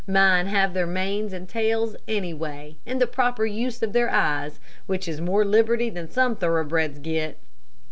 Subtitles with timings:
[0.07, 5.07] Mine have their manes and tails anyway, and the proper use of their eyes, which
[5.07, 7.37] is more liberty than some thoroughbreds get.